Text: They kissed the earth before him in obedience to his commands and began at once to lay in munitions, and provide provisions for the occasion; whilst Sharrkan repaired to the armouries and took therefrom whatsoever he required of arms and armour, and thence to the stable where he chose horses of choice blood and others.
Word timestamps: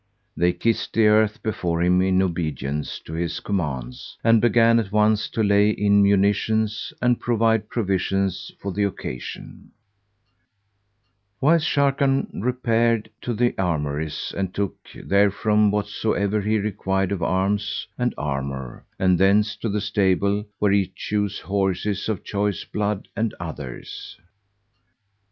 They 0.35 0.51
kissed 0.51 0.93
the 0.93 1.05
earth 1.05 1.43
before 1.43 1.83
him 1.83 2.01
in 2.01 2.23
obedience 2.23 2.97
to 3.05 3.13
his 3.13 3.39
commands 3.39 4.17
and 4.23 4.41
began 4.41 4.79
at 4.79 4.91
once 4.91 5.29
to 5.29 5.43
lay 5.43 5.69
in 5.69 6.01
munitions, 6.01 6.91
and 7.03 7.19
provide 7.19 7.69
provisions 7.69 8.51
for 8.59 8.71
the 8.71 8.83
occasion; 8.83 9.69
whilst 11.39 11.67
Sharrkan 11.67 12.41
repaired 12.43 13.11
to 13.21 13.35
the 13.35 13.53
armouries 13.59 14.33
and 14.35 14.55
took 14.55 14.75
therefrom 15.07 15.69
whatsoever 15.69 16.41
he 16.41 16.57
required 16.57 17.11
of 17.11 17.21
arms 17.21 17.85
and 17.95 18.15
armour, 18.17 18.83
and 18.97 19.19
thence 19.19 19.55
to 19.57 19.69
the 19.69 19.81
stable 19.81 20.45
where 20.57 20.71
he 20.71 20.91
chose 20.95 21.41
horses 21.41 22.09
of 22.09 22.23
choice 22.23 22.63
blood 22.63 23.07
and 23.15 23.35
others. 23.39 24.17